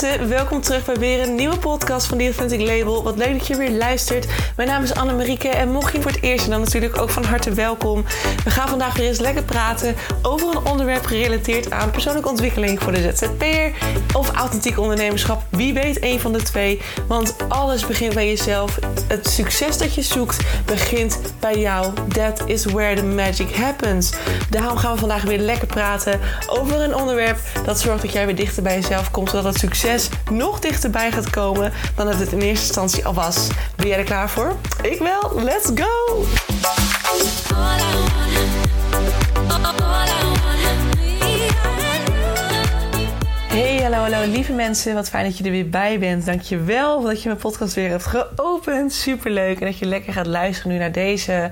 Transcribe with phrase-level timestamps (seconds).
[0.00, 3.02] welkom terug bij weer een nieuwe podcast van The Authentic Label.
[3.02, 4.26] Wat leuk dat je weer luistert.
[4.56, 7.52] Mijn naam is Anne-Marieke en mocht je voor het eerst dan natuurlijk ook van harte
[7.52, 8.04] welkom.
[8.44, 12.92] We gaan vandaag weer eens lekker praten over een onderwerp gerelateerd aan persoonlijke ontwikkeling voor
[12.92, 13.72] de ZZP'er
[14.16, 15.42] of authentiek ondernemerschap.
[15.48, 18.78] Wie weet een van de twee, want alles begint bij jezelf.
[19.08, 21.92] Het succes dat je zoekt begint bij jou.
[22.08, 24.12] That is where the magic happens.
[24.50, 28.36] Daarom gaan we vandaag weer lekker praten over een onderwerp dat zorgt dat jij weer
[28.36, 32.40] dichter bij jezelf komt, zodat het succes nog dichterbij gaat komen dan het het in
[32.40, 33.46] eerste instantie al was.
[33.76, 34.56] Ben jij er klaar voor?
[34.82, 35.32] Ik wel.
[35.42, 36.24] Let's go!
[43.56, 44.94] Hey, hallo, hallo, lieve mensen.
[44.94, 46.26] Wat fijn dat je er weer bij bent.
[46.26, 48.92] Dankjewel dat je mijn podcast weer hebt geopend.
[48.92, 49.60] Superleuk.
[49.60, 51.50] En dat je lekker gaat luisteren nu naar deze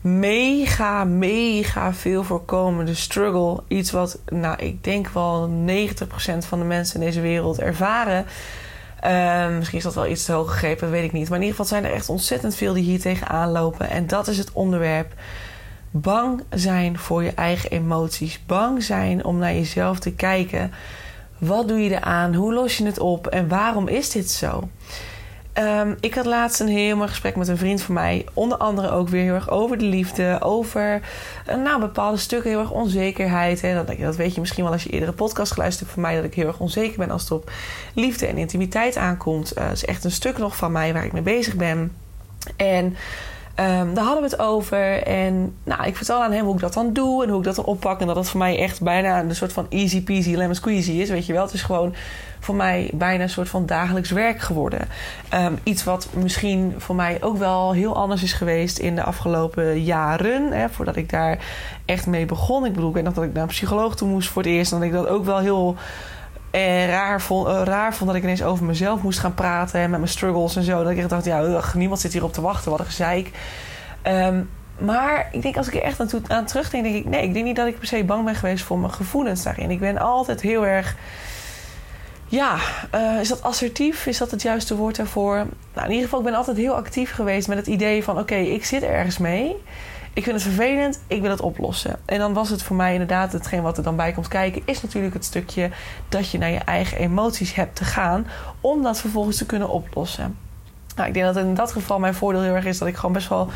[0.00, 3.62] mega, mega veel voorkomende struggle.
[3.68, 8.26] Iets wat, nou, ik denk wel 90% van de mensen in deze wereld ervaren.
[9.04, 11.28] Uh, misschien is dat wel iets te hoog gegrepen, weet ik niet.
[11.28, 13.90] Maar in ieder geval zijn er echt ontzettend veel die hier tegenaan lopen.
[13.90, 15.12] En dat is het onderwerp.
[15.90, 18.40] Bang zijn voor je eigen emoties.
[18.46, 20.72] Bang zijn om naar jezelf te kijken.
[21.38, 22.34] Wat doe je eraan?
[22.34, 23.26] Hoe los je het op?
[23.26, 24.68] En waarom is dit zo?
[25.58, 28.26] Um, ik had laatst een heel mooi gesprek met een vriend van mij.
[28.34, 30.38] Onder andere ook weer heel erg over de liefde.
[30.40, 31.00] Over
[31.48, 33.60] uh, nou, bepaalde stukken heel erg onzekerheid.
[33.60, 33.74] Hè.
[33.74, 36.16] Dat, dat weet je misschien wel als je eerdere podcast geluisterd hebt van mij.
[36.16, 37.50] Dat ik heel erg onzeker ben als het op
[37.94, 39.58] liefde en intimiteit aankomt.
[39.58, 41.92] Uh, dat is echt een stuk nog van mij waar ik mee bezig ben.
[42.56, 42.96] En...
[43.60, 45.02] Um, daar hadden we het over.
[45.02, 47.54] En nou, ik vertel aan hem hoe ik dat dan doe en hoe ik dat
[47.56, 48.00] dan oppak.
[48.00, 51.10] En dat het voor mij echt bijna een soort van easy peasy lemon squeezy is.
[51.10, 51.94] Weet je wel, het is gewoon
[52.40, 54.88] voor mij bijna een soort van dagelijks werk geworden.
[55.34, 59.82] Um, iets wat misschien voor mij ook wel heel anders is geweest in de afgelopen
[59.82, 60.52] jaren.
[60.52, 61.38] Hè, voordat ik daar
[61.84, 62.64] echt mee begon.
[62.64, 64.72] Ik bedoel, ik weet nog dat ik naar een psycholoog toe moest voor het eerst.
[64.72, 65.76] En dat ik dat ook wel heel
[66.50, 69.80] eh, raar, vond, uh, raar vond dat ik ineens over mezelf moest gaan praten.
[69.80, 70.82] En met mijn struggles en zo.
[70.82, 72.70] Dat ik dacht, ja, niemand zit hierop te wachten.
[72.70, 73.30] Wat een gezeik.
[74.06, 74.48] Um,
[74.78, 77.04] maar ik denk, als ik er echt aan, toe, aan terugdenk, denk ik...
[77.04, 79.70] nee, ik denk niet dat ik per se bang ben geweest voor mijn gevoelens daarin.
[79.70, 80.96] Ik ben altijd heel erg...
[82.26, 82.56] Ja,
[82.94, 84.06] uh, is dat assertief?
[84.06, 85.34] Is dat het juiste woord daarvoor?
[85.74, 88.18] Nou, in ieder geval, ik ben altijd heel actief geweest met het idee van...
[88.18, 89.56] oké, ik zit ergens mee.
[90.12, 91.98] Ik vind het vervelend, ik wil het oplossen.
[92.04, 94.62] En dan was het voor mij inderdaad hetgeen wat er dan bij komt kijken...
[94.64, 95.70] is natuurlijk het stukje
[96.08, 98.26] dat je naar je eigen emoties hebt te gaan...
[98.60, 100.36] om dat vervolgens te kunnen oplossen.
[100.96, 102.78] Nou, ik denk dat in dat geval mijn voordeel heel erg is...
[102.78, 103.50] dat ik gewoon best wel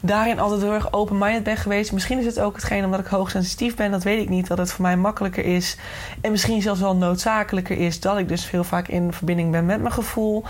[0.00, 1.92] daarin altijd heel erg open-minded ben geweest.
[1.92, 3.90] Misschien is het ook hetgeen omdat ik hoogsensitief ben.
[3.90, 4.46] Dat weet ik niet.
[4.46, 5.76] Dat het voor mij makkelijker is.
[6.20, 8.00] En misschien zelfs wel noodzakelijker is.
[8.00, 10.44] Dat ik dus veel vaak in verbinding ben met mijn gevoel.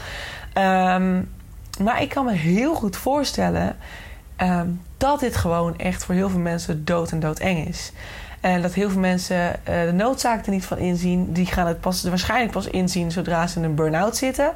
[0.58, 1.34] Um,
[1.82, 3.76] maar ik kan me heel goed voorstellen...
[4.42, 7.92] Um, dat dit gewoon echt voor heel veel mensen dood en doodeng is.
[8.40, 11.32] En dat heel veel mensen uh, de noodzaak er niet van inzien.
[11.32, 14.52] Die gaan het pas, waarschijnlijk pas inzien zodra ze in een burn-out zitten.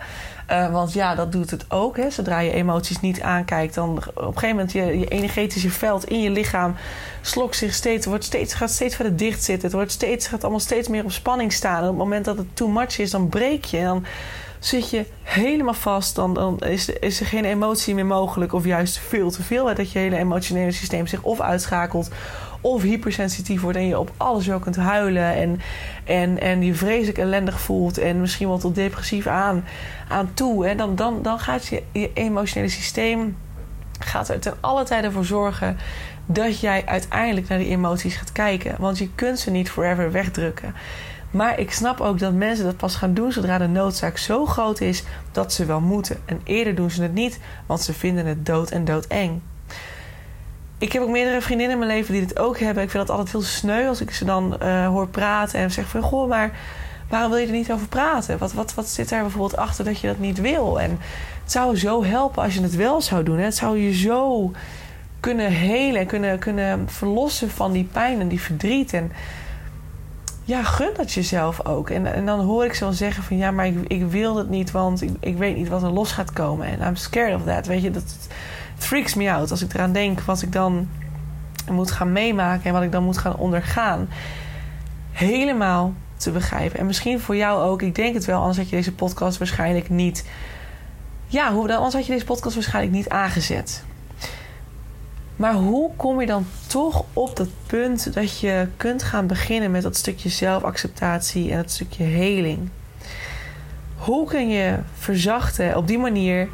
[0.51, 1.97] Uh, want ja, dat doet het ook.
[1.97, 2.11] Hè.
[2.11, 6.21] Zodra je emoties niet aankijkt, dan op een gegeven moment je, je energetische veld in
[6.21, 6.75] je lichaam
[7.21, 9.65] slokt zich steeds, wordt steeds, gaat steeds verder dicht zitten.
[9.65, 11.77] Het wordt steeds, gaat allemaal steeds meer op spanning staan.
[11.77, 13.79] En op het moment dat het too much is, dan breek je.
[13.79, 14.05] En dan
[14.61, 16.15] zit je helemaal vast.
[16.15, 18.53] Dan, dan is, is er geen emotie meer mogelijk.
[18.53, 19.75] Of juist veel te veel.
[19.75, 22.11] Dat je hele emotionele systeem zich of uitschakelt
[22.61, 25.61] of hypersensitief wordt en je op alles wel kunt huilen en,
[26.05, 29.65] en, en je vreselijk ellendig voelt en misschien wel tot depressief aan,
[30.09, 30.75] aan toe.
[30.75, 33.37] Dan, dan, dan gaat je, je emotionele systeem
[33.99, 35.79] gaat er ten alle tijden voor zorgen
[36.27, 38.75] dat jij uiteindelijk naar die emoties gaat kijken.
[38.79, 40.75] Want je kunt ze niet forever wegdrukken.
[41.31, 44.81] Maar ik snap ook dat mensen dat pas gaan doen zodra de noodzaak zo groot
[44.81, 45.03] is
[45.33, 46.17] dat ze wel moeten.
[46.25, 49.41] En eerder doen ze het niet, want ze vinden het dood en doodeng
[50.81, 52.83] ik heb ook meerdere vriendinnen in mijn leven die dit ook hebben.
[52.83, 55.89] Ik vind dat altijd heel sneu als ik ze dan uh, hoor praten en zeg
[55.89, 56.03] van...
[56.03, 56.51] Goh, maar
[57.09, 58.39] waarom wil je er niet over praten?
[58.39, 60.81] Wat, wat, wat zit er bijvoorbeeld achter dat je dat niet wil?
[60.81, 60.91] En
[61.43, 63.39] het zou zo helpen als je het wel zou doen.
[63.39, 63.45] Hè?
[63.45, 64.51] Het zou je zo
[65.21, 68.93] kunnen helen, kunnen, kunnen verlossen van die pijn en die verdriet.
[68.93, 69.13] En
[70.51, 71.91] ja, gun dat jezelf ook.
[71.91, 73.37] En, en dan hoor ik ze zeggen van...
[73.37, 76.13] ja, maar ik, ik wil het niet, want ik, ik weet niet wat er los
[76.13, 76.67] gaat komen.
[76.67, 77.67] En I'm scared of that.
[77.67, 78.17] Weet je, dat
[78.77, 80.89] freaks me out als ik eraan denk wat ik dan
[81.71, 84.09] moet gaan meemaken en wat ik dan moet gaan ondergaan.
[85.11, 86.79] Helemaal te begrijpen.
[86.79, 89.89] En misschien voor jou ook, ik denk het wel, anders had je deze podcast waarschijnlijk
[89.89, 90.29] niet.
[91.27, 93.85] Ja, hoe, anders had je deze podcast waarschijnlijk niet aangezet.
[95.41, 99.83] Maar hoe kom je dan toch op dat punt dat je kunt gaan beginnen met
[99.83, 102.69] dat stukje zelfacceptatie en dat stukje heling?
[103.97, 106.49] Hoe kun je verzachten op die manier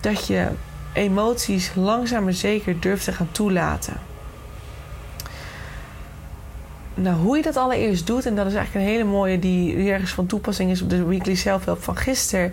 [0.00, 0.48] dat je
[0.92, 3.96] emoties langzaam maar zeker durft te gaan toelaten.
[6.94, 10.12] nou, hoe je dat allereerst doet, en dat is eigenlijk een hele mooie die ergens
[10.12, 12.52] van toepassing is op de weekly self-help van gisteren.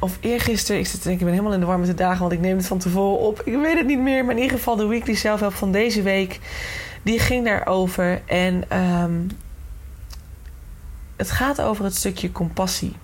[0.00, 2.32] Of eergisteren, ik zit denk ik ben helemaal in de war met de dagen, want
[2.32, 3.40] ik neem het van tevoren op.
[3.44, 6.40] Ik weet het niet meer, maar in ieder geval de weekly self-help van deze week,
[7.02, 8.22] die ging daarover.
[8.26, 9.30] En um,
[11.16, 12.96] het gaat over het stukje compassie.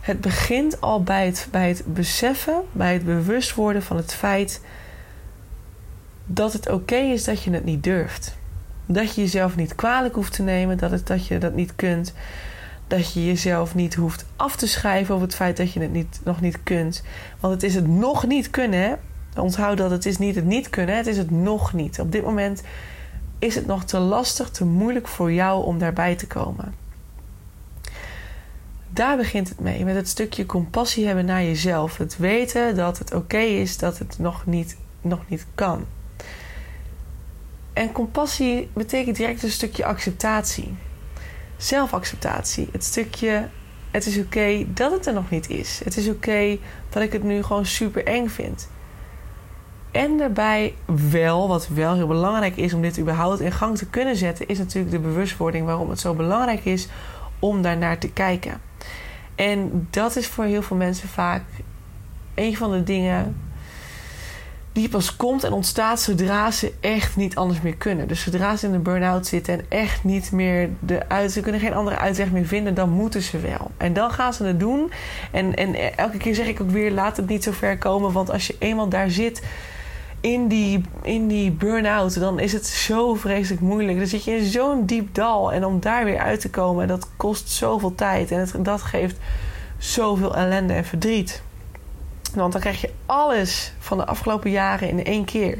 [0.00, 4.60] Het begint al bij het, bij het beseffen, bij het bewust worden van het feit
[6.26, 8.36] dat het oké is dat je het niet durft.
[8.86, 12.14] Dat je jezelf niet kwalijk hoeft te nemen, dat, het, dat je dat niet kunt.
[12.94, 16.20] Dat je jezelf niet hoeft af te schrijven over het feit dat je het niet,
[16.24, 17.02] nog niet kunt.
[17.40, 18.98] Want het is het nog niet kunnen.
[19.36, 22.00] Onthoud dat het is niet het niet kunnen, het is het nog niet.
[22.00, 22.62] Op dit moment
[23.38, 26.74] is het nog te lastig, te moeilijk voor jou om daarbij te komen.
[28.88, 31.96] Daar begint het mee, met het stukje compassie hebben naar jezelf.
[31.96, 35.86] Het weten dat het oké is dat het nog niet, nog niet kan.
[37.72, 40.74] En compassie betekent direct een stukje acceptatie.
[41.64, 42.68] Zelfacceptatie.
[42.72, 43.48] Het stukje,
[43.90, 45.80] het is oké dat het er nog niet is.
[45.84, 46.58] Het is oké
[46.88, 48.68] dat ik het nu gewoon super eng vind.
[49.90, 50.74] En daarbij
[51.10, 54.58] wel, wat wel heel belangrijk is om dit überhaupt in gang te kunnen zetten, is
[54.58, 56.88] natuurlijk de bewustwording waarom het zo belangrijk is
[57.38, 58.60] om daarnaar te kijken.
[59.34, 61.42] En dat is voor heel veel mensen vaak
[62.34, 63.36] een van de dingen
[64.74, 68.08] die pas komt en ontstaat zodra ze echt niet anders meer kunnen.
[68.08, 71.60] Dus zodra ze in een burn-out zitten en echt niet meer de uit, ze kunnen
[71.60, 73.70] geen andere uitweg meer vinden, dan moeten ze wel.
[73.76, 74.92] En dan gaan ze het doen.
[75.30, 78.30] En, en elke keer zeg ik ook weer: laat het niet zo ver komen, want
[78.30, 79.42] als je eenmaal daar zit
[80.20, 83.98] in die, in die burn-out, dan is het zo vreselijk moeilijk.
[83.98, 85.52] Dan zit je in zo'n diep dal.
[85.52, 88.30] En om daar weer uit te komen, dat kost zoveel tijd.
[88.30, 89.16] En het, dat geeft
[89.78, 91.42] zoveel ellende en verdriet.
[92.34, 95.58] Want dan krijg je alles van de afgelopen jaren in één keer.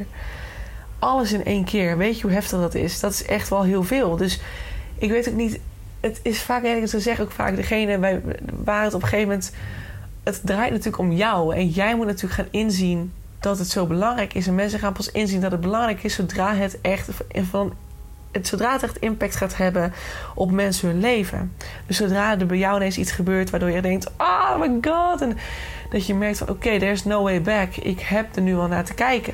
[0.99, 1.97] Alles in één keer.
[1.97, 2.99] Weet je hoe heftig dat is?
[2.99, 4.15] Dat is echt wel heel veel.
[4.15, 4.41] Dus
[4.97, 5.59] ik weet ook niet.
[5.99, 8.21] Het is vaak, en ze zeggen ook vaak, degene
[8.63, 9.51] waar het op een gegeven moment.
[10.23, 11.55] Het draait natuurlijk om jou.
[11.55, 14.47] En jij moet natuurlijk gaan inzien dat het zo belangrijk is.
[14.47, 17.09] En mensen gaan pas inzien dat het belangrijk is zodra het echt
[17.49, 17.73] van
[18.41, 19.93] zodra het echt impact gaat hebben
[20.35, 21.53] op mensen hun leven.
[21.85, 25.21] Dus zodra er bij jou ineens iets gebeurt waardoor je denkt: oh my god.
[25.21, 25.37] En
[25.95, 27.75] dat je merkt van oké, there's no way back.
[27.75, 29.33] Ik heb er nu al naar te kijken.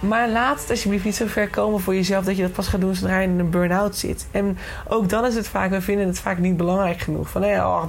[0.00, 2.80] Maar laat het alsjeblieft niet zo ver komen voor jezelf dat je dat pas gaat
[2.80, 4.26] doen zodra je in een burn-out zit.
[4.30, 7.28] En ook dan is het vaak, we vinden het vaak niet belangrijk genoeg.
[7.30, 7.84] Van hé, oh,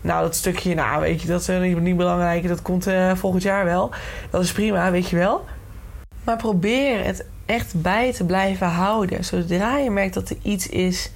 [0.00, 2.48] nou dat stukje, nou weet je, dat is niet, niet belangrijk.
[2.48, 3.90] Dat komt uh, volgend jaar wel.
[4.30, 5.44] Dat is prima, weet je wel.
[6.24, 9.24] Maar probeer het echt bij te blijven houden.
[9.24, 11.10] Zodra je merkt dat er iets is,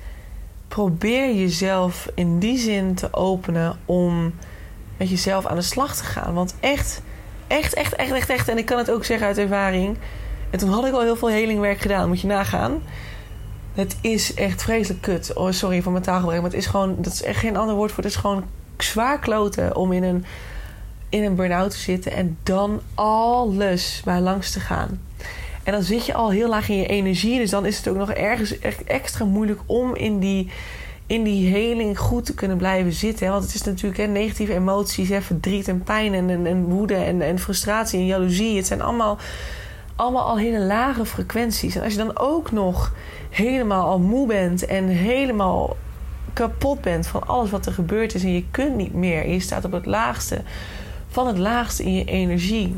[0.68, 4.34] probeer jezelf in die zin te openen om
[4.96, 6.34] met jezelf aan de slag te gaan.
[6.34, 7.02] Want echt,
[7.46, 8.48] echt, echt, echt, echt, echt.
[8.48, 9.96] En ik kan het ook zeggen uit ervaring.
[10.50, 12.82] En toen had ik al heel veel helingwerk gedaan, moet je nagaan.
[13.74, 15.32] Het is echt vreselijk kut.
[15.32, 16.42] Oh, sorry voor mijn taalgebruik.
[16.42, 18.02] Maar het is gewoon, dat is echt geen ander woord voor.
[18.02, 18.44] Het is gewoon
[18.76, 20.24] zwaar kloten om in een,
[21.08, 22.12] in een burn-out te zitten.
[22.12, 25.00] En dan alles bij langs te gaan.
[25.62, 27.38] En dan zit je al heel laag in je energie.
[27.38, 30.50] Dus dan is het ook nog ergens echt extra moeilijk om in die
[31.06, 33.30] in die heling goed te kunnen blijven zitten.
[33.30, 36.94] Want het is natuurlijk hè, negatieve emoties, hè, verdriet en pijn en, en, en woede
[36.94, 38.56] en, en, frustratie en jaloezie.
[38.56, 39.18] Het zijn allemaal,
[39.96, 41.76] allemaal al hele lage frequenties.
[41.76, 42.92] En als je dan ook nog
[43.30, 45.76] helemaal al moe bent en helemaal
[46.32, 49.40] kapot bent van alles wat er gebeurd is en je kunt niet meer en je
[49.40, 50.42] staat op het laagste
[51.08, 52.76] van het laagste in je energie.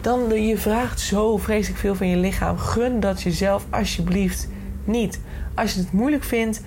[0.00, 2.58] Dan je vraagt zo vreselijk veel van je lichaam.
[2.58, 4.48] Gun dat jezelf alsjeblieft
[4.84, 5.20] niet.
[5.54, 6.62] Als je het moeilijk vindt,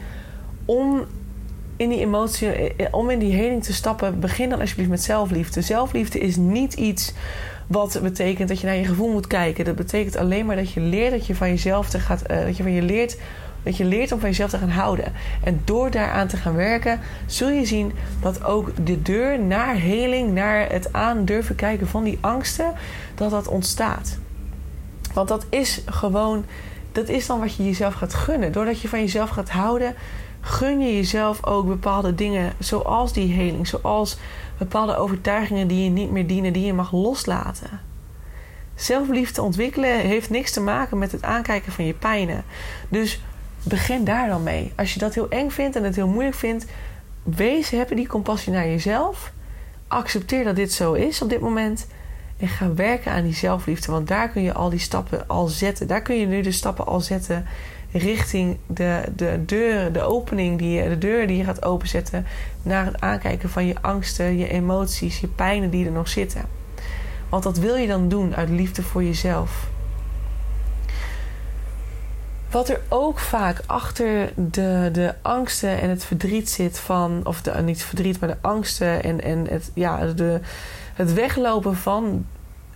[0.66, 1.06] om
[1.76, 5.62] in die emotie, eh, om in die heling te stappen, begin dan alsjeblieft met zelfliefde.
[5.62, 7.14] Zelfliefde is niet iets
[7.68, 9.66] wat betekent dat je naar je gevoel moet kijken.
[9.66, 12.58] Dat betekent alleen maar dat je leert dat je van jezelf te gaat, uh, dat
[12.58, 13.18] je van je leert
[13.64, 15.14] dat je leert om van jezelf te gaan houden.
[15.44, 17.92] En door daaraan te gaan werken, zul je zien
[18.22, 22.74] dat ook de deur naar heling, naar het aan durven kijken van die angsten,
[23.16, 24.18] dat dat ontstaat.
[25.14, 26.46] Want dat is gewoon,
[26.92, 28.52] dat is dan wat je jezelf gaat gunnen.
[28.52, 29.96] Doordat je van jezelf gaat houden,
[30.42, 34.18] gun je jezelf ook bepaalde dingen, zoals die heling, zoals
[34.58, 37.80] bepaalde overtuigingen die je niet meer dienen, die je mag loslaten.
[38.76, 42.44] Zelfliefde ontwikkelen heeft niks te maken met het aankijken van je pijnen.
[42.90, 43.22] Dus
[43.64, 44.74] begin daar dan mee.
[44.76, 46.66] Als je dat heel eng vindt en het heel moeilijk vindt,
[47.24, 49.32] wees, heb die compassie naar jezelf.
[49.88, 51.88] Accepteer dat dit zo is op dit moment.
[52.38, 53.92] En ga werken aan die zelfliefde.
[53.92, 55.88] Want daar kun je al die stappen al zetten.
[55.88, 57.46] Daar kun je nu de stappen al zetten
[57.92, 62.26] richting de, de deur, de opening, die je, de deur die je gaat openzetten
[62.62, 66.42] naar het aankijken van je angsten, je emoties, je pijnen die er nog zitten.
[67.30, 69.70] Want dat wil je dan doen uit liefde voor jezelf.
[72.50, 77.62] Wat er ook vaak achter de, de angsten en het verdriet zit van, of de,
[77.62, 80.40] niet verdriet, maar de angsten en, en het, ja, de,
[80.94, 82.26] het weglopen van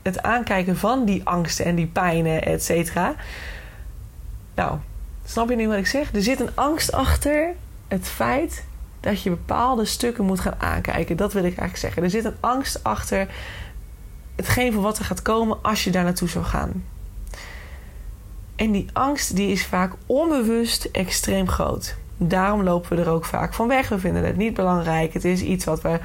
[0.01, 3.15] het aankijken van die angsten en die pijnen, et cetera.
[4.55, 4.77] Nou,
[5.25, 6.13] snap je nu wat ik zeg?
[6.13, 7.53] Er zit een angst achter
[7.87, 8.65] het feit
[8.99, 11.17] dat je bepaalde stukken moet gaan aankijken.
[11.17, 12.03] Dat wil ik eigenlijk zeggen.
[12.03, 13.27] Er zit een angst achter
[14.35, 16.83] hetgeen van wat er gaat komen als je daar naartoe zou gaan.
[18.55, 21.95] En die angst die is vaak onbewust extreem groot.
[22.17, 23.89] Daarom lopen we er ook vaak van weg.
[23.89, 25.13] We vinden het niet belangrijk.
[25.13, 25.99] Het is iets wat we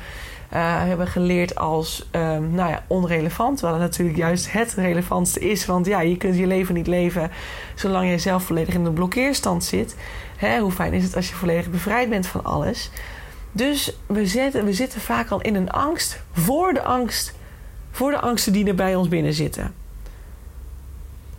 [0.59, 3.59] hebben geleerd als um, nou ja, onrelevant.
[3.59, 5.67] Terwijl het natuurlijk juist het relevantste is.
[5.67, 7.31] Want ja, je kunt je leven niet leven
[7.75, 9.97] zolang je zelf volledig in de blokkeerstand zit.
[10.37, 12.91] Hè, hoe fijn is het als je volledig bevrijd bent van alles?
[13.53, 17.35] Dus we, zetten, we zitten vaak al in een angst voor de angst.
[17.91, 19.75] Voor de angsten die er bij ons binnen zitten.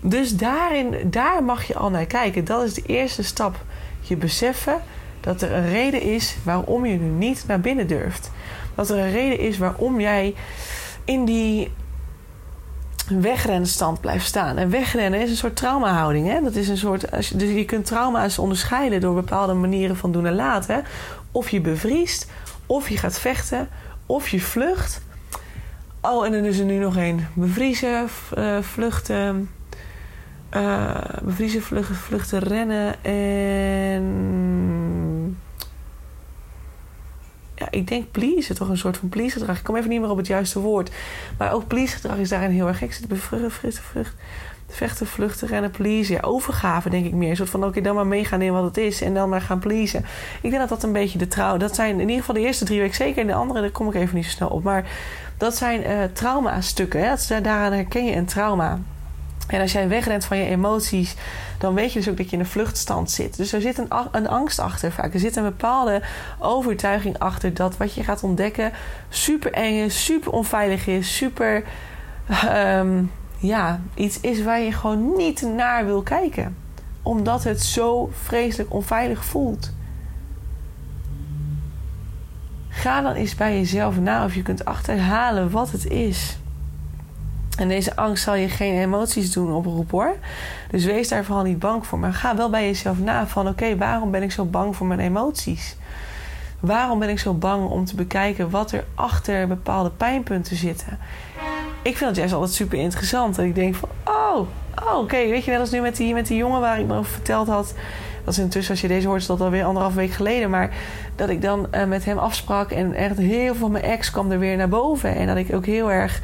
[0.01, 2.45] Dus daarin, daar mag je al naar kijken.
[2.45, 3.55] Dat is de eerste stap.
[4.01, 4.81] Je beseffen
[5.19, 8.31] dat er een reden is waarom je nu niet naar binnen durft.
[8.75, 10.35] Dat er een reden is waarom jij
[11.05, 11.71] in die
[13.19, 14.57] wegrenstand blijft staan.
[14.57, 16.27] En wegrennen is een soort traumahouding.
[16.27, 16.41] Hè?
[16.41, 20.11] Dat is een soort, als je, dus je kunt trauma's onderscheiden door bepaalde manieren van
[20.11, 20.83] doen en laten.
[21.31, 22.29] Of je bevriest,
[22.65, 23.69] of je gaat vechten,
[24.05, 25.01] of je vlucht.
[26.01, 27.27] Oh, en dan is er nu nog één.
[27.33, 29.49] Bevriezen, uh, vluchten,
[30.55, 34.80] uh, bevriezen, vluchten, vluchten, rennen en...
[37.71, 39.57] Ik denk please, toch een soort van please gedrag.
[39.57, 40.91] Ik kom even niet meer op het juiste woord.
[41.37, 42.93] Maar ook please gedrag is daarin heel erg gek.
[42.93, 44.19] Zit bevruchten, vluchten, vluchten,
[44.67, 46.13] vechten, vluchten, rennen, please.
[46.13, 47.29] Ja, overgave denk ik meer.
[47.29, 49.59] Een soort van, oké, dan maar meegaan in wat het is en dan maar gaan
[49.59, 50.05] pleasen.
[50.41, 51.57] Ik denk dat dat een beetje de trouw...
[51.57, 53.21] Dat zijn in ieder geval de eerste drie weken zeker.
[53.21, 54.63] En de andere, daar kom ik even niet zo snel op.
[54.63, 54.89] Maar
[55.37, 57.01] dat zijn uh, trauma-stukken.
[57.01, 57.41] Hè?
[57.41, 58.79] Daaraan herken je een trauma.
[59.51, 61.15] En als jij wegrent van je emoties,
[61.57, 63.37] dan weet je dus ook dat je in een vluchtstand zit.
[63.37, 65.13] Dus er zit een, een, angst achter vaak.
[65.13, 66.01] Er zit een bepaalde
[66.39, 68.71] overtuiging achter dat wat je gaat ontdekken
[69.09, 71.63] super eng is, super onveilig is, super.
[72.45, 76.57] Um, ja, iets is waar je gewoon niet naar wil kijken.
[77.01, 79.73] Omdat het zo vreselijk onveilig voelt.
[82.69, 86.37] Ga dan eens bij jezelf na of je kunt achterhalen wat het is.
[87.61, 90.15] En deze angst zal je geen emoties doen oproepen hoor.
[90.69, 91.99] Dus wees daar vooral niet bang voor.
[91.99, 94.99] Maar ga wel bij jezelf na van oké, waarom ben ik zo bang voor mijn
[94.99, 95.75] emoties?
[96.59, 100.99] Waarom ben ik zo bang om te bekijken wat er achter bepaalde pijnpunten zitten?
[101.81, 103.37] Ik vind het juist altijd super interessant.
[103.37, 104.47] En ik denk van, oh,
[104.85, 105.27] oh oké.
[105.27, 107.47] Weet je, net als nu met die, met die jongen waar ik me over verteld
[107.47, 107.73] had.
[108.23, 110.49] Dat is intussen, als je deze hoort, is dat alweer anderhalf week geleden.
[110.49, 110.73] Maar
[111.15, 114.31] dat ik dan uh, met hem afsprak en echt heel veel van mijn ex kwam
[114.31, 115.15] er weer naar boven.
[115.15, 116.21] En dat ik ook heel erg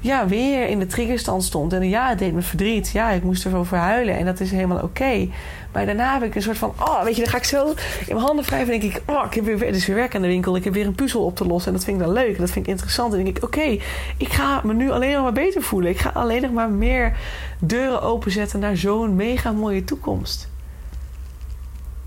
[0.00, 1.72] ja, weer in de triggerstand stond.
[1.72, 2.90] En ja, het deed me verdriet.
[2.90, 4.16] Ja, ik moest erover huilen.
[4.16, 5.28] En dat is helemaal oké.
[5.72, 6.72] Maar daarna heb ik een soort van...
[6.78, 7.74] Oh, weet je, dan ga ik zo in
[8.06, 8.74] mijn handen wrijven.
[8.74, 9.02] En denk ik...
[9.06, 10.56] Oh, ik heb weer, dus weer werk aan de winkel.
[10.56, 11.70] Ik heb weer een puzzel op te lossen.
[11.70, 12.34] En dat vind ik dan leuk.
[12.34, 13.12] En dat vind ik interessant.
[13.12, 13.44] En denk ik...
[13.44, 13.78] Oké,
[14.16, 15.90] ik ga me nu alleen nog maar beter voelen.
[15.90, 17.16] Ik ga alleen nog maar meer
[17.58, 18.60] deuren openzetten...
[18.60, 20.48] naar zo'n mega mooie toekomst.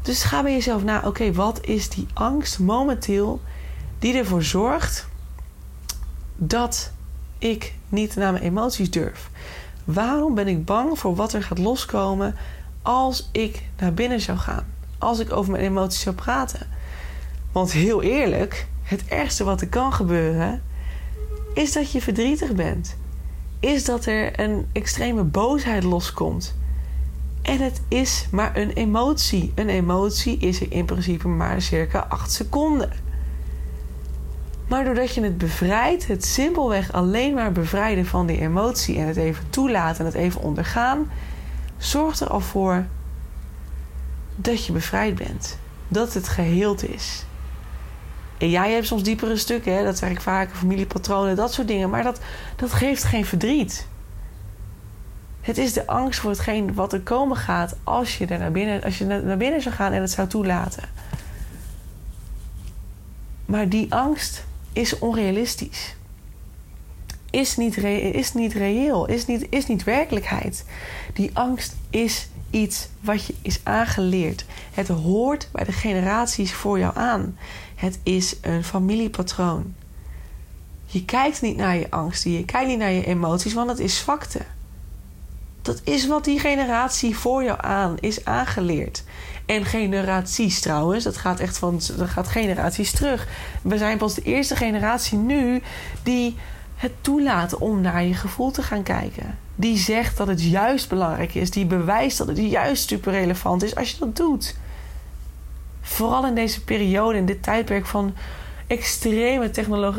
[0.01, 1.01] Dus ga bij jezelf na.
[1.05, 3.41] Oké, wat is die angst momenteel...
[3.99, 5.07] die ervoor zorgt...
[6.35, 6.91] dat
[7.41, 9.29] ik niet naar mijn emoties durf?
[9.83, 12.35] Waarom ben ik bang voor wat er gaat loskomen
[12.81, 14.65] als ik naar binnen zou gaan?
[14.97, 16.67] Als ik over mijn emoties zou praten?
[17.51, 20.61] Want heel eerlijk, het ergste wat er kan gebeuren
[21.53, 22.95] is dat je verdrietig bent.
[23.59, 26.55] Is dat er een extreme boosheid loskomt.
[27.41, 29.51] En het is maar een emotie.
[29.55, 32.91] Een emotie is er in principe maar circa 8 seconden.
[34.71, 39.17] Maar doordat je het bevrijdt, het simpelweg alleen maar bevrijden van die emotie en het
[39.17, 41.11] even toelaten en het even ondergaan,
[41.77, 42.85] zorgt er al voor
[44.35, 45.57] dat je bevrijd bent.
[45.87, 47.25] Dat het geheeld is.
[48.37, 49.83] En ja, je hebt soms diepere stukken, hè?
[49.83, 51.89] dat zeg ik vaker, familiepatronen, dat soort dingen.
[51.89, 52.19] Maar dat,
[52.55, 53.87] dat geeft geen verdriet.
[55.41, 58.83] Het is de angst voor hetgeen wat er komen gaat als je, er naar, binnen,
[58.83, 60.83] als je naar binnen zou gaan en het zou toelaten.
[63.45, 65.95] Maar die angst is onrealistisch.
[67.29, 70.65] Is niet, is niet reëel, is niet, is niet werkelijkheid.
[71.13, 74.45] Die angst is iets wat je is aangeleerd.
[74.73, 77.37] Het hoort bij de generaties voor jou aan.
[77.75, 79.73] Het is een familiepatroon.
[80.85, 83.97] Je kijkt niet naar je angsten, je kijkt niet naar je emoties, want het is
[83.97, 84.39] zwakte.
[85.61, 89.03] Dat is wat die generatie voor jou aan is aangeleerd.
[89.51, 93.27] En generaties trouwens, dat gaat echt van dat gaat generaties terug.
[93.61, 95.61] We zijn pas de eerste generatie nu
[96.03, 96.35] die
[96.75, 99.37] het toelaten om naar je gevoel te gaan kijken.
[99.55, 101.51] Die zegt dat het juist belangrijk is.
[101.51, 104.55] Die bewijst dat het juist super relevant is als je dat doet.
[105.81, 108.13] Vooral in deze periode, in dit tijdperk van
[108.67, 109.49] extreme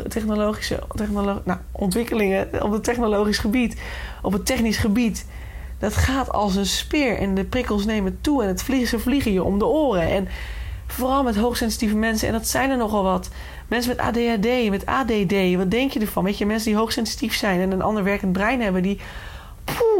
[0.07, 0.83] technologische
[1.43, 3.81] nou, ontwikkelingen op het technologisch gebied,
[4.21, 5.25] op het technisch gebied.
[5.83, 9.33] Dat gaat als een speer en de prikkels nemen toe en het vliegen, ze vliegen
[9.33, 10.09] je om de oren.
[10.09, 10.27] En
[10.87, 13.29] vooral met hoogsensitieve mensen, en dat zijn er nogal wat.
[13.67, 16.23] Mensen met ADHD, met ADD, wat denk je ervan?
[16.23, 18.99] Weet je, mensen die hoogsensitief zijn en een ander werkend brein hebben, die,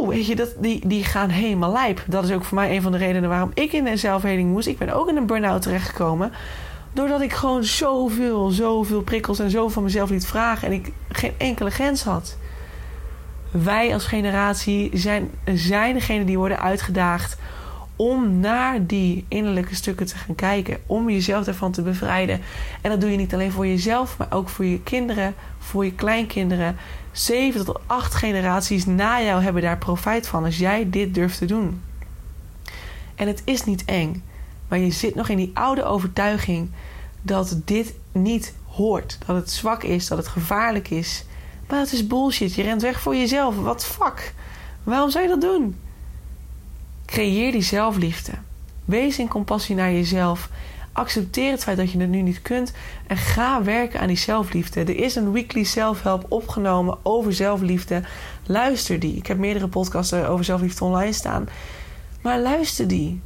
[0.08, 2.04] weet je, dat, die, die gaan helemaal lijp.
[2.06, 4.66] Dat is ook voor mij een van de redenen waarom ik in een zelfheling moest.
[4.66, 6.32] Ik ben ook in een burn-out terechtgekomen.
[6.92, 11.32] Doordat ik gewoon zoveel, zoveel prikkels en zo van mezelf liet vragen en ik geen
[11.36, 12.36] enkele grens had.
[13.62, 17.36] Wij als generatie zijn, zijn degene die worden uitgedaagd
[17.96, 20.78] om naar die innerlijke stukken te gaan kijken.
[20.86, 22.40] Om jezelf daarvan te bevrijden.
[22.80, 25.92] En dat doe je niet alleen voor jezelf, maar ook voor je kinderen, voor je
[25.92, 26.76] kleinkinderen.
[27.12, 31.46] Zeven tot acht generaties na jou hebben daar profijt van als jij dit durft te
[31.46, 31.82] doen.
[33.14, 34.22] En het is niet eng,
[34.68, 36.70] maar je zit nog in die oude overtuiging
[37.22, 39.18] dat dit niet hoort.
[39.26, 41.24] Dat het zwak is, dat het gevaarlijk is.
[41.68, 42.54] Maar het is bullshit.
[42.54, 43.56] Je rent weg voor jezelf.
[43.56, 44.34] Wat fuck?
[44.82, 45.76] Waarom zou je dat doen?
[47.06, 48.32] Creëer die zelfliefde.
[48.84, 50.48] Wees in compassie naar jezelf.
[50.92, 52.72] Accepteer het feit dat je het nu niet kunt
[53.06, 54.80] en ga werken aan die zelfliefde.
[54.80, 58.02] Er is een weekly self-help opgenomen over zelfliefde.
[58.46, 59.16] Luister die.
[59.16, 61.48] Ik heb meerdere podcasts over zelfliefde online staan.
[62.22, 63.20] Maar luister die.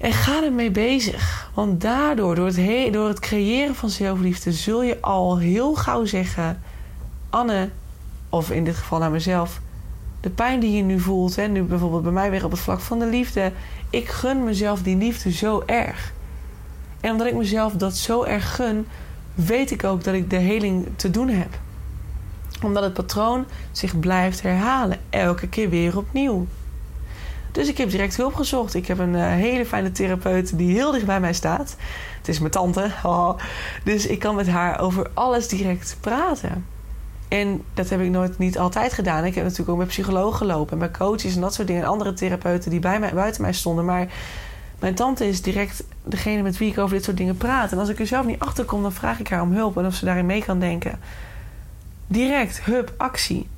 [0.00, 1.50] En ga ermee bezig.
[1.54, 6.62] Want daardoor, door het, door het creëren van zelfliefde, zul je al heel gauw zeggen:
[7.30, 7.70] Anne,
[8.28, 9.60] of in dit geval naar mezelf,
[10.20, 12.80] de pijn die je nu voelt, hè, nu bijvoorbeeld bij mij weer op het vlak
[12.80, 13.52] van de liefde,
[13.90, 16.12] ik gun mezelf die liefde zo erg.
[17.00, 18.86] En omdat ik mezelf dat zo erg gun,
[19.34, 21.58] weet ik ook dat ik de heling te doen heb.
[22.62, 26.46] Omdat het patroon zich blijft herhalen, elke keer weer opnieuw.
[27.52, 28.74] Dus ik heb direct hulp gezocht.
[28.74, 31.76] Ik heb een uh, hele fijne therapeut die heel dicht bij mij staat.
[32.18, 32.90] Het is mijn tante.
[33.84, 36.64] Dus ik kan met haar over alles direct praten.
[37.28, 39.24] En dat heb ik nooit niet altijd gedaan.
[39.24, 41.82] Ik heb natuurlijk ook met psychologen gelopen en bij coaches en dat soort dingen.
[41.82, 43.84] En andere therapeuten die bij mij, buiten mij stonden.
[43.84, 44.08] Maar
[44.78, 47.72] mijn tante is direct degene met wie ik over dit soort dingen praat.
[47.72, 49.86] En als ik er zelf niet achter kom, dan vraag ik haar om hulp en
[49.86, 50.98] of ze daarin mee kan denken.
[52.06, 53.48] Direct, hup, actie.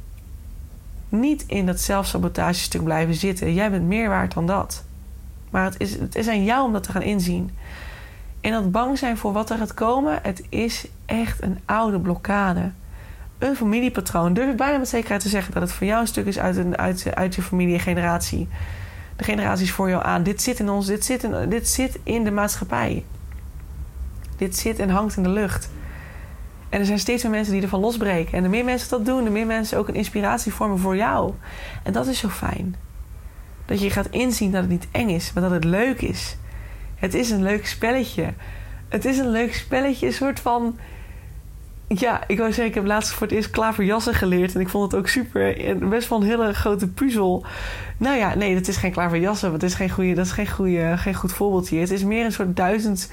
[1.10, 3.54] Niet in dat zelfsabotagestuk blijven zitten.
[3.54, 4.84] Jij bent meer waard dan dat.
[5.50, 7.50] Maar het is, het is aan jou om dat te gaan inzien.
[8.40, 12.70] En dat bang zijn voor wat er gaat komen, het is echt een oude blokkade
[13.40, 14.34] een familiepatroon.
[14.34, 16.56] Durf ik bijna met zekerheid te zeggen dat het voor jou een stuk is uit,
[16.56, 18.48] een, uit, uit je familie en generatie.
[19.16, 20.22] De generaties voor jou aan.
[20.22, 23.04] Dit zit in ons, dit zit in, dit zit in de maatschappij.
[24.36, 25.70] Dit zit en hangt in de lucht.
[26.70, 28.32] En er zijn steeds meer mensen die ervan losbreken.
[28.32, 31.32] En de meer mensen dat doen, de meer mensen ook een inspiratie vormen voor jou.
[31.82, 32.76] En dat is zo fijn.
[33.64, 36.36] Dat je gaat inzien dat het niet eng is, maar dat het leuk is.
[36.94, 38.32] Het is een leuk spelletje.
[38.88, 40.78] Het is een leuk spelletje, een soort van
[41.98, 44.54] ja, ik wou zeggen, ik heb laatst voor het eerst klaverjassen geleerd.
[44.54, 45.76] En ik vond het ook super.
[45.88, 47.44] Best wel een hele grote puzzel.
[47.96, 49.50] Nou ja, nee, dat is geen klaverjassen.
[49.50, 51.80] Want het is geen goede, dat is geen, goede, geen goed voorbeeld hier.
[51.80, 53.10] Het is meer een soort duizend.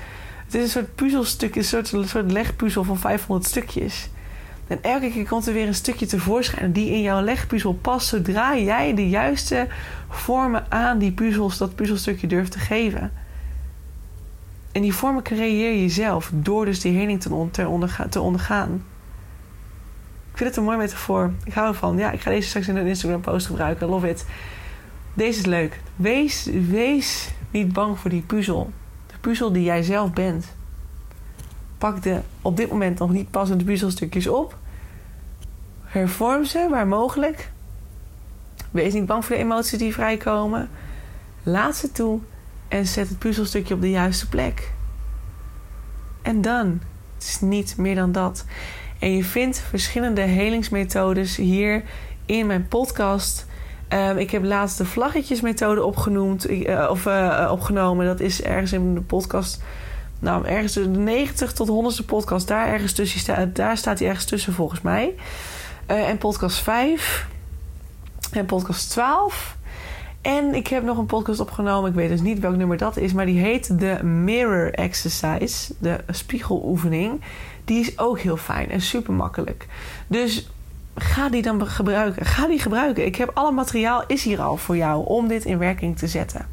[0.47, 4.09] Het is een soort puzzelstuk, een soort, een soort legpuzzel van 500 stukjes.
[4.67, 8.07] En elke keer komt er weer een stukje tevoorschijn die in jouw legpuzzel past.
[8.07, 9.67] Zodra jij de juiste
[10.09, 13.11] vormen aan die puzzels, dat puzzelstukje durft te geven.
[14.71, 17.47] En die vormen creëer je zelf door dus die heling te,
[18.09, 18.83] te ondergaan.
[20.31, 21.33] Ik vind het een mooi metafoor.
[21.43, 21.97] Ik hou ervan.
[21.97, 23.87] Ja, ik ga deze straks in een Instagram post gebruiken.
[23.87, 24.25] Love it.
[25.13, 25.79] Deze is leuk.
[25.95, 28.71] Wees, wees niet bang voor die puzzel.
[29.27, 30.45] Puzzel die jij zelf bent.
[31.77, 34.57] Pak de op dit moment nog niet passende puzzelstukjes op.
[35.83, 37.51] Hervorm ze waar mogelijk.
[38.71, 40.69] Wees niet bang voor de emoties die vrijkomen.
[41.43, 42.19] Laat ze toe
[42.67, 44.73] en zet het puzzelstukje op de juiste plek.
[46.21, 46.81] En dan.
[47.13, 48.45] Het is niet meer dan dat.
[48.99, 51.83] En je vindt verschillende helingsmethodes hier
[52.25, 53.46] in mijn podcast.
[53.93, 58.05] Um, ik heb laatst de vlaggetjesmethode opgenoemd, uh, of, uh, opgenomen.
[58.05, 59.63] Dat is ergens in de podcast.
[60.19, 62.47] Nou, ergens de 90 tot 100ste podcast.
[62.47, 65.15] Daar, ergens tussen, daar staat hij ergens tussen volgens mij.
[65.91, 67.27] Uh, en podcast 5.
[68.31, 69.57] En podcast 12.
[70.21, 71.89] En ik heb nog een podcast opgenomen.
[71.89, 73.13] Ik weet dus niet welk nummer dat is.
[73.13, 75.73] Maar die heet de Mirror Exercise.
[75.79, 77.21] De spiegeloefening.
[77.65, 79.67] Die is ook heel fijn en super makkelijk.
[80.07, 80.49] Dus
[80.97, 82.25] ga die dan gebruiken.
[82.25, 83.05] Ga die gebruiken.
[83.05, 86.45] Ik heb alle materiaal is hier al voor jou om dit in werking te zetten.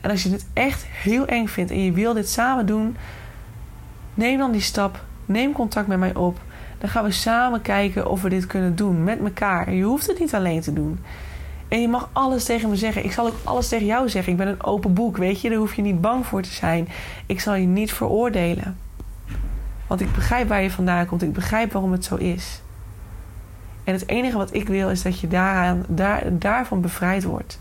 [0.00, 2.96] En als je het echt heel eng vindt en je wil dit samen doen,
[4.14, 5.04] neem dan die stap.
[5.26, 6.40] Neem contact met mij op.
[6.78, 9.72] Dan gaan we samen kijken of we dit kunnen doen met elkaar.
[9.72, 10.98] Je hoeft het niet alleen te doen.
[11.68, 13.04] En je mag alles tegen me zeggen.
[13.04, 14.32] Ik zal ook alles tegen jou zeggen.
[14.32, 15.48] Ik ben een open boek, weet je.
[15.48, 16.88] Daar hoef je niet bang voor te zijn.
[17.26, 18.76] Ik zal je niet veroordelen.
[19.86, 21.22] Want ik begrijp waar je vandaan komt.
[21.22, 22.60] Ik begrijp waarom het zo is.
[23.84, 27.60] En het enige wat ik wil is dat je daaraan, daar, daarvan bevrijd wordt.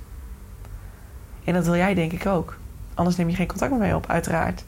[1.44, 2.58] En dat wil jij denk ik ook.
[2.94, 4.64] Anders neem je geen contact met mij op, uiteraard.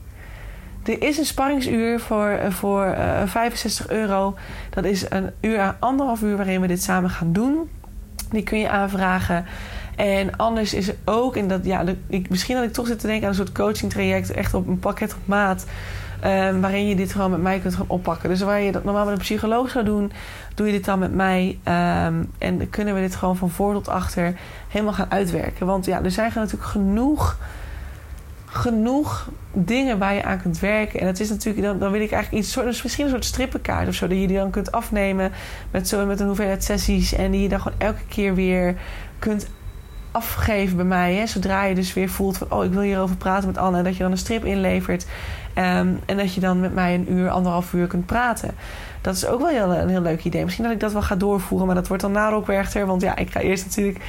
[0.83, 4.35] Er is een sparringsuur voor, eh, voor uh, eh, 65 euro.
[4.69, 7.69] Dat is een uur, anderhalf uur waarin we dit samen gaan doen.
[8.29, 9.45] Die kun je aanvragen.
[9.95, 13.07] En anders is er ook, en dat, ja, ik, misschien dat ik toch zit te
[13.07, 15.65] denken aan een soort coaching traject, echt op een pakket op maat.
[16.25, 18.29] Um, waarin je dit gewoon met mij kunt gaan oppakken.
[18.29, 20.11] Dus waar je dat normaal met een psycholoog zou doen,
[20.55, 21.59] doe je dit dan met mij.
[22.07, 24.33] Um, en kunnen we dit gewoon van voor tot achter
[24.67, 25.65] helemaal gaan uitwerken.
[25.65, 27.37] Want ja, er zijn natuurlijk genoeg,
[28.45, 30.99] genoeg dingen waar je aan kunt werken.
[30.99, 33.87] En dat is natuurlijk, dan, dan wil ik eigenlijk iets, soort, misschien een soort strippenkaart
[33.87, 35.31] of zo, die je die dan kunt afnemen
[35.71, 37.13] met, zo, met een hoeveelheid sessies.
[37.13, 38.75] En die je dan gewoon elke keer weer
[39.19, 39.47] kunt
[40.11, 41.13] afgeven bij mij.
[41.13, 41.27] Hè?
[41.27, 42.51] Zodra je dus weer voelt van...
[42.51, 43.81] oh, ik wil hierover praten met Anne.
[43.81, 45.05] Dat je dan een strip inlevert.
[45.53, 48.51] Ehm, en dat je dan met mij een uur, anderhalf uur kunt praten.
[49.01, 50.43] Dat is ook wel heel, een heel leuk idee.
[50.43, 51.67] Misschien dat ik dat wel ga doorvoeren.
[51.67, 52.85] Maar dat wordt dan na Rockwerchter.
[52.85, 53.99] Want ja, ik ga eerst natuurlijk...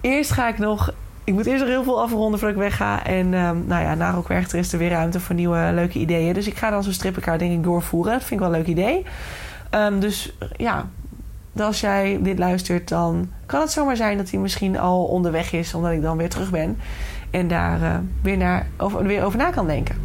[0.00, 0.92] Eerst ga ik nog...
[1.24, 3.04] Ik moet eerst nog heel veel afronden voordat ik wegga.
[3.04, 6.34] En um, nou ja, na Rockwerchter is er weer ruimte voor nieuwe leuke ideeën.
[6.34, 8.20] Dus ik ga dan zo'n strippenkaart denk ik doorvoeren.
[8.20, 9.04] Vind ik wel een leuk idee.
[9.70, 10.86] Um, dus ja,
[11.60, 15.74] als jij dit luistert, dan kan het zomaar zijn dat hij misschien al onderweg is,
[15.74, 16.78] omdat ik dan weer terug ben.
[17.30, 19.96] En daar uh, weer, naar, over, weer over na kan denken.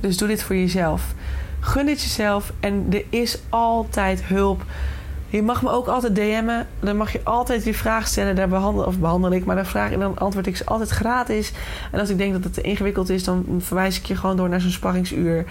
[0.00, 1.14] Dus doe dit voor jezelf.
[1.60, 2.52] Gun dit jezelf.
[2.60, 4.64] En er is altijd hulp
[5.36, 6.66] je mag me ook altijd DM'en.
[6.80, 8.36] Dan mag je altijd je vraag stellen.
[8.36, 11.52] Daar behandel, of behandel ik, maar dan, vraag, dan antwoord ik ze altijd gratis.
[11.92, 14.48] En als ik denk dat het te ingewikkeld is, dan verwijs ik je gewoon door
[14.48, 15.44] naar zo'n sparringsuur.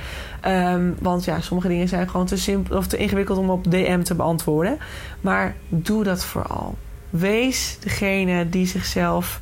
[0.48, 4.02] Um, want ja, sommige dingen zijn gewoon te simpel of te ingewikkeld om op DM
[4.02, 4.78] te beantwoorden.
[5.22, 6.76] Maar doe dat vooral.
[7.10, 9.42] Wees degene die zichzelf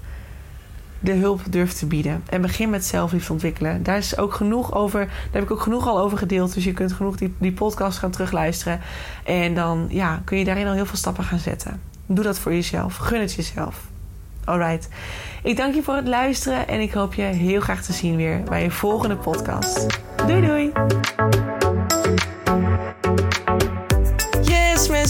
[1.03, 2.23] de hulp durft te bieden.
[2.29, 3.83] En begin met zelfliefde ontwikkelen.
[3.83, 4.99] Daar is ook genoeg over.
[5.05, 6.53] Daar heb ik ook genoeg al over gedeeld.
[6.53, 8.79] Dus je kunt genoeg die, die podcast gaan terugluisteren.
[9.23, 11.81] En dan ja, kun je daarin al heel veel stappen gaan zetten.
[12.05, 12.95] Doe dat voor jezelf.
[12.97, 13.87] Gun het jezelf.
[14.45, 14.89] Alright.
[15.43, 16.67] Ik dank je voor het luisteren.
[16.67, 19.99] En ik hoop je heel graag te zien weer bij je volgende podcast.
[20.27, 20.71] Doei doei!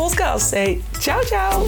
[0.00, 0.54] podcast.
[0.54, 1.66] Hey, ciao, ciao.